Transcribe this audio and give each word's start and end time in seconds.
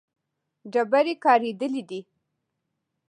ډبرې 0.71 1.13
کارېدلې 1.23 1.81
دي. 1.89 1.99